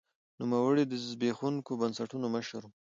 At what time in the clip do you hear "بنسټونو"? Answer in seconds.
1.81-2.27